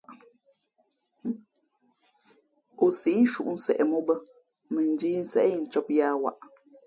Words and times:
Ǒ 2.83 2.87
sǐʼ 2.99 3.15
nshuʼ 3.23 3.47
nseʼ 3.55 3.79
mǒ 3.89 3.97
bᾱ, 4.07 4.15
mα 4.73 4.81
njīīnseʼ 4.91 5.45
incōb 5.55 5.87
yāā 5.97 6.13
waʼ. 6.23 6.37